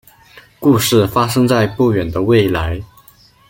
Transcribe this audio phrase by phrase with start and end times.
[0.59, 2.81] 故事发生在不远的未来。